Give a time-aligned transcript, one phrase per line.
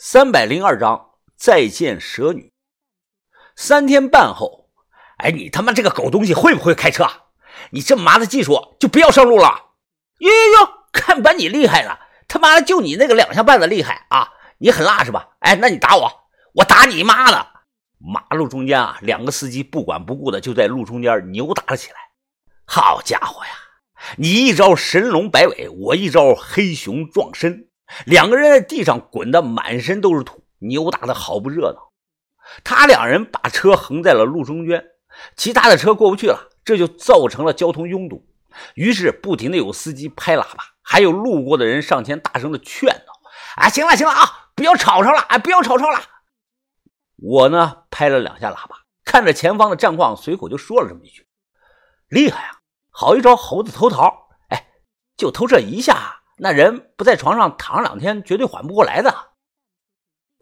[0.00, 2.52] 三百零二章再见蛇女。
[3.56, 4.70] 三天半后，
[5.16, 7.24] 哎，你他妈这个狗东西会不会开车啊？
[7.70, 9.72] 你这么麻的技术就不要上路了。
[10.18, 11.98] 哟哟哟，看把你厉害了！
[12.28, 14.34] 他妈的，就你那个两下半的厉害啊！
[14.58, 15.30] 你很辣是吧？
[15.40, 16.08] 哎，那你打我，
[16.54, 17.44] 我打你妈的！
[17.98, 21.96] 马路中间啊，两个司机不管不顾的就在路中间扭打了起来。
[22.64, 23.50] 好家伙呀，
[24.16, 27.67] 你一招神龙摆尾，我一招黑熊撞身。
[28.06, 31.92] 两个人在地上滚得满身都是土，扭打的好不热闹。
[32.64, 34.84] 他两人把车横在了路中间，
[35.36, 38.26] 其他的车过不去了，这就造成了交通拥堵。
[38.74, 43.12] 于是不停的有司机拍喇叭，还有路过的人上前大声的劝导
[43.56, 46.00] ：“啊，行了行了啊，不要吵吵了，哎，不要吵吵了。”
[47.16, 51.26] 我呢拍了两下喇叭，看着前方的战况，随口就说了这么一句
[52.08, 52.58] ：“厉害啊，
[52.90, 54.68] 好一招猴子偷桃，哎，
[55.16, 59.32] 就偷这一下。”那人不在床上躺两天，绝对缓不过来的。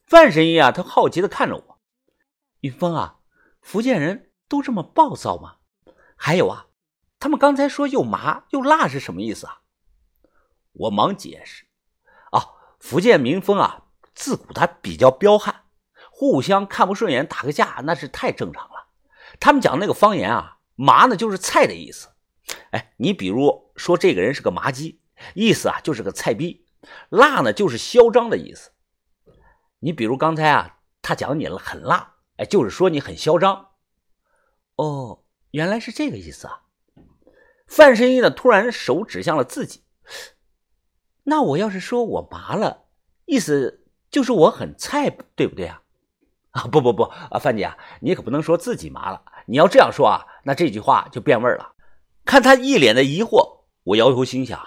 [0.06, 1.80] 范神医啊，他好奇的看着我。
[2.60, 3.20] 云峰啊，
[3.60, 5.56] 福建人都这么暴躁吗？
[6.16, 6.66] 还有啊，
[7.18, 9.62] 他们刚才说又麻又辣是什么意思啊？
[10.72, 11.64] 我忙解释。
[12.30, 12.44] 啊，
[12.78, 15.64] 福建民风啊，自古他比较彪悍，
[16.10, 18.88] 互相看不顺眼打个架那是太正常了。
[19.40, 22.10] 他们讲那个方言啊，麻呢就是菜的意思。
[22.70, 25.00] 哎，你比如说这个人是个麻鸡。
[25.34, 26.64] 意思啊，就是个菜逼；
[27.08, 28.70] 辣呢，就是嚣张的意思。
[29.80, 33.68] 你比如刚才啊，他讲你了很辣，哎，就是说你很嚣张。
[34.76, 36.62] 哦，原来是这个意思啊。
[37.66, 39.82] 范神医呢，突然手指向了自己。
[41.24, 42.84] 那我要是说我麻了，
[43.24, 45.82] 意思就是我很菜，对不对啊？
[46.50, 49.22] 啊，不不不啊，范姐啊，你可不能说自己麻了。
[49.46, 51.74] 你要这样说啊，那这句话就变味儿了。
[52.24, 54.60] 看他一脸的疑惑，我摇头心想。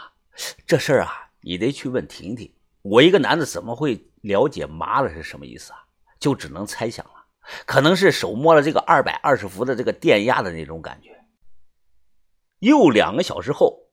[0.65, 2.53] 这事儿啊，你得去问婷婷。
[2.81, 5.85] 我一个男的怎么会了解麻了是什么意思啊？
[6.19, 7.25] 就只能猜想了，
[7.65, 11.25] 可能是手摸了这个二百二十伏的这个电压的那种感觉。
[12.59, 13.89] 又两个小时后，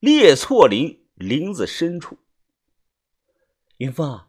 [0.00, 2.18] 列错林林子深处，
[3.76, 4.26] 云峰，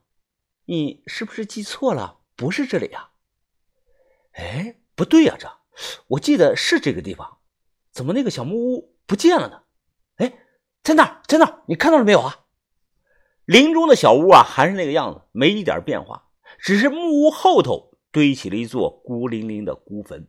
[0.65, 2.19] 你是不是记错了？
[2.35, 3.11] 不是这里啊？
[4.33, 5.51] 哎，不对呀，这
[6.07, 7.39] 我记得是这个地方，
[7.91, 9.63] 怎么那个小木屋不见了呢？
[10.83, 12.45] 在那，在那，你看到了没有啊？
[13.45, 16.29] 林中的小屋啊，还是那个样子，没一点变化，
[16.59, 20.27] 只是木屋后头堆起了一座孤零零的孤坟。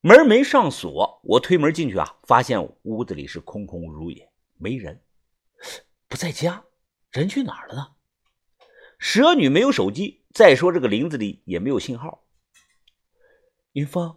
[0.00, 5.02] 门没上锁，我推门进去啊，发现屋子里是空空如也，没人，
[6.06, 6.64] 不在家，
[7.10, 7.88] 人去哪儿了呢？
[8.98, 12.24] 蛇女没有手机，再说这个林子里也没有信号。
[13.72, 14.16] 云峰，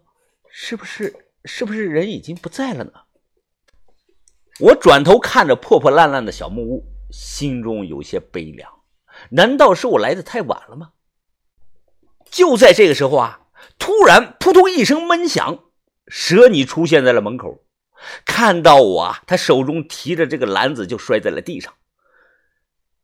[0.50, 2.92] 是不是是不是人已经不在了呢？
[4.60, 8.72] 我转头看着破破烂烂的小木屋，心中有些悲凉。
[9.30, 10.92] 难道是我来的太晚了吗？
[12.30, 13.42] 就在这个时候啊，
[13.80, 15.60] 突然扑通一声闷响，
[16.08, 17.64] 蛇女出现在了门口。
[18.26, 21.74] 看到我啊，她手中提着这个篮子就摔在了地上。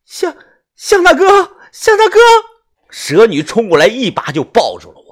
[0.06, 0.35] 向
[0.75, 2.19] 向大哥，向大哥！
[2.90, 5.06] 蛇女冲过来，一把就抱住了我。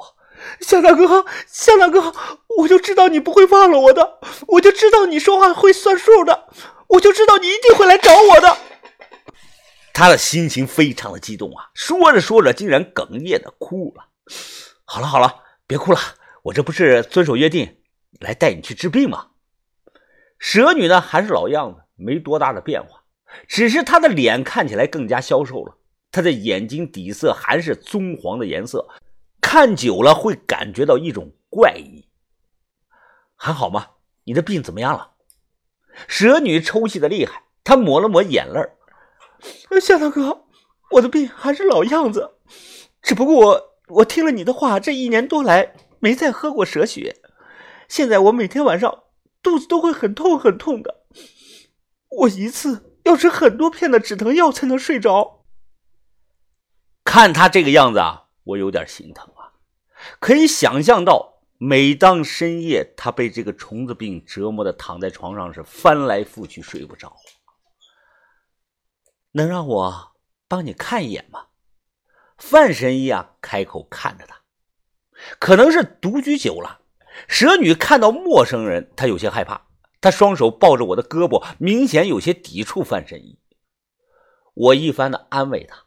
[0.61, 2.13] 向大哥，向大哥，
[2.57, 6.47] 我就知道你不会忘了我的，我就知道你说话会算数的，
[6.87, 8.57] 我就知道你一定会来找我的。
[9.93, 14.05] 他的心情非常的激动啊，说着说着竟然哽咽的哭了。
[14.83, 15.99] 好了好了，别哭了，
[16.43, 17.77] 我这不是遵守约定
[18.19, 19.27] 来带你去治病吗？
[20.37, 23.03] 蛇女呢还是老样子，没多大的变化，
[23.47, 25.77] 只是她的脸看起来更加消瘦了，
[26.11, 28.85] 她的眼睛底色还是棕黄的颜色。
[29.47, 32.09] 看久了会感觉到一种怪异，
[33.35, 33.91] 还好吗？
[34.23, 35.11] 你的病怎么样了？
[36.07, 40.45] 蛇女抽泣的厉害，她抹了抹眼泪夏大哥，
[40.93, 42.39] 我的病还是老样子，
[43.03, 47.21] 只不过我听了你的话，这一年多来没再喝过蛇血，
[47.87, 49.03] 现在我每天晚上
[49.43, 51.05] 肚子都会很痛很痛的，
[52.09, 55.45] 我一次要吃很多片的止疼药才能睡着。
[57.03, 59.31] 看他这个样子啊，我有点心疼。
[60.19, 67.15] 可以想象到，每当深夜，他被这个虫子病折磨的躺在床上是翻来覆去睡不着。
[69.31, 70.15] 能让我
[70.47, 71.47] 帮你看一眼吗？
[72.37, 74.41] 范神医啊，开口看着他。
[75.39, 76.81] 可能是独居久了，
[77.27, 79.67] 蛇女看到陌生人，她有些害怕。
[80.01, 83.39] 她双手抱着我的胳膊，明显有些抵触范神医。
[84.53, 85.85] 我一番的安慰他，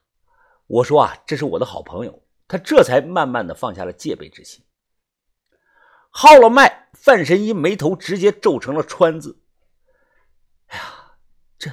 [0.67, 2.23] 我说啊，这是我的好朋友。
[2.49, 4.65] 他这才慢慢的放下了戒备之心。
[6.11, 9.41] 号了脉，范神医眉头直接皱成了川字。
[10.69, 10.85] 哎呀，
[11.59, 11.71] 这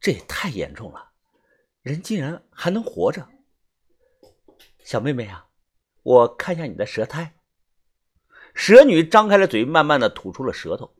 [0.00, 1.10] 这也太严重了，
[1.82, 3.28] 人竟然还能活着，
[4.84, 5.46] 小妹妹啊，
[6.02, 7.34] 我看一下你的舌苔。
[8.54, 10.94] 蛇女张开了嘴，慢慢的吐出了舌头。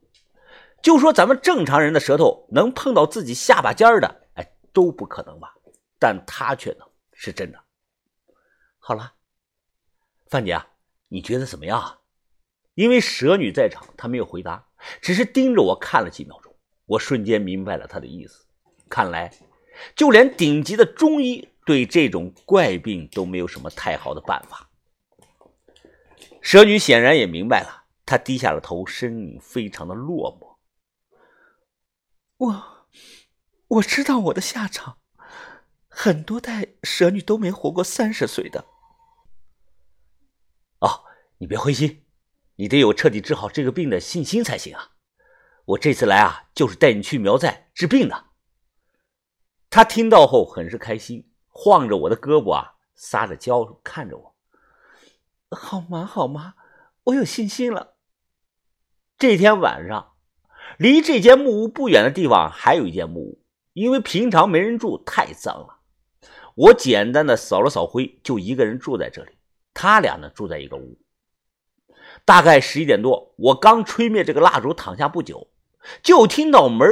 [0.82, 5.54] 就说咱们正常人的舌头能碰到自己下巴尖的，哎，都不可能吧？
[6.00, 7.64] 但她却能，是真的。
[8.84, 9.14] 好了，
[10.26, 10.70] 范姐啊，
[11.06, 12.00] 你觉得怎么样啊？
[12.74, 14.66] 因为蛇女在场，她没有回答，
[15.00, 16.52] 只是盯着我看了几秒钟。
[16.86, 18.44] 我瞬间明白了她的意思，
[18.88, 19.32] 看来
[19.94, 24.68] 就连顶级的中医对这种怪病都没有什么太好的办法。
[26.40, 30.56] 蛇女显然也明白了，她低下了头，声音非常的落寞。
[32.38, 32.88] 我
[33.68, 34.98] 我知道我的下场，
[35.86, 38.64] 很多代蛇女都没活过三十岁的。
[41.42, 42.04] 你别灰心，
[42.54, 44.92] 你得有彻底治好这个病的信心才行啊！
[45.64, 48.26] 我这次来啊，就是带你去苗寨治病的。
[49.68, 54.36] 他听到后很是开心，晃着我的胳膊啊，撒着娇看着我。
[55.50, 56.06] 好吗？
[56.06, 56.54] 好吗？
[57.02, 57.96] 我有信心了。
[59.18, 60.12] 这天晚上。
[60.78, 65.80] 离这间木屋不远的地方还有一间木屋，因为平常没人住，太脏了。
[66.54, 69.32] 我简单的扫了扫灰，就一个人住在这里。
[69.74, 70.96] 他俩呢，住在一个屋。
[72.24, 75.48] 大概十一点多，我刚吹灭这个蜡烛，躺下不久，
[76.02, 76.88] 就听到门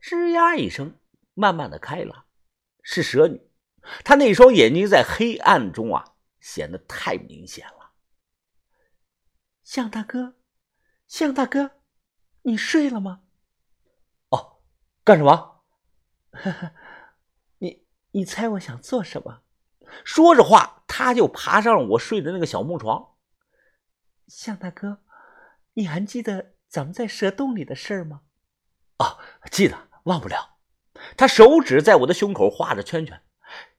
[0.00, 0.96] 吱呀一声，
[1.34, 2.26] 慢慢的开了，
[2.82, 3.40] 是蛇女。
[4.04, 7.90] 她那双眼睛在黑暗中啊，显得太明显了。
[9.64, 10.34] 向大哥，
[11.06, 11.72] 向大哥。
[12.42, 13.20] 你睡了吗？
[14.30, 14.60] 哦，
[15.04, 15.62] 干什么？
[17.58, 19.42] 你你猜我想做什么？
[20.04, 23.16] 说着话，他就爬上了我睡的那个小木床。
[24.28, 25.02] 向大哥，
[25.74, 28.22] 你还记得咱们在蛇洞里的事儿吗？
[28.98, 29.18] 啊，
[29.50, 30.58] 记得，忘不了。
[31.16, 33.22] 他手指在我的胸口画着圈圈，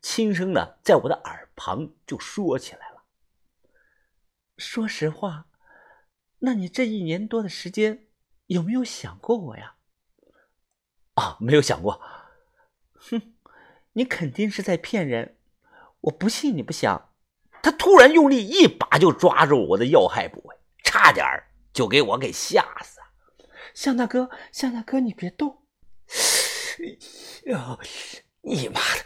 [0.01, 3.03] 轻声的在我的耳旁就说起来了。
[4.57, 5.47] 说实话，
[6.39, 8.07] 那你这一年多的时间。
[8.47, 9.75] 有没有想过我呀？
[11.13, 12.01] 啊，没有想过。
[12.95, 13.35] 哼，
[13.93, 15.37] 你肯定是在骗人！
[16.01, 17.08] 我不信你不想。
[17.61, 21.25] 他突然用力一把就抓住我的要害部位，差点
[21.73, 23.06] 就给我给吓死了。
[23.73, 25.63] 向大哥，向大哥，你别动！
[27.45, 27.77] 呀，
[28.41, 29.06] 你妈的！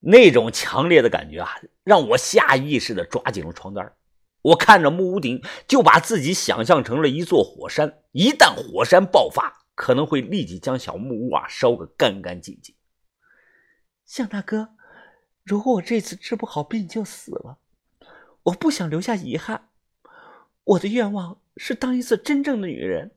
[0.00, 3.92] 那种强烈的感觉啊，让我下意识的抓紧了床单。
[4.42, 8.02] 我看着木屋顶，就把自己想象成了一座火山。
[8.12, 12.74] 一旦火山爆发，可能会立即将小木屋啊烧个干干净净。
[14.04, 14.68] 向大哥，
[15.42, 17.58] 如果我这次治不好病就死了，
[18.46, 19.68] 我不想留下遗憾。
[20.64, 23.12] 我的愿望是当一次真正的女人，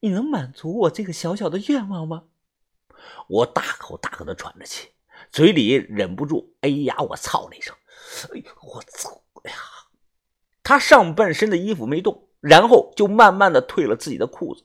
[0.00, 2.24] 你能满足我这个小小的愿望吗？
[3.28, 4.90] 我大口大口的喘着气，
[5.30, 7.74] 嘴里忍不住“哎呀，我操”了一声。
[8.32, 9.22] 哎呦，我操！
[9.44, 9.56] 哎呀！
[10.62, 14.64] 他上半身的衣服没动，然后就慢慢的褪了自己的裤子。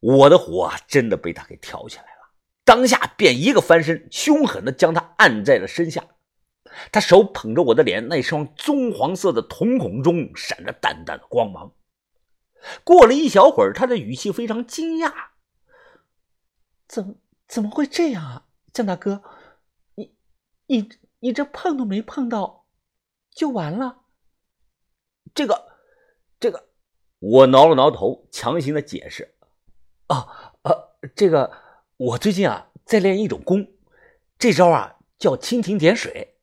[0.00, 2.30] 我的火真的被他给挑起来了，
[2.64, 6.04] 当下便一个翻身，凶狠的将他按在了身下。
[6.92, 11.74] 他手捧着我的脸，那双棕黄色的瞳孔中闪着淡淡的光芒。
[12.84, 15.12] 过了一小会儿，他的语气非常惊讶
[16.86, 17.18] ：“怎
[17.48, 19.22] 怎么会这样啊，江大哥？
[19.94, 20.14] 你
[20.66, 20.88] 你
[21.20, 22.66] 你这碰都没碰到，
[23.30, 24.02] 就完了？”
[25.34, 25.72] 这个，
[26.38, 26.68] 这个，
[27.18, 29.36] 我挠了挠头，强行的解释
[30.08, 30.72] ：“啊，啊，
[31.14, 31.50] 这个，
[31.96, 33.66] 我最近啊在练一种功，
[34.38, 36.36] 这招啊叫蜻蜓点水。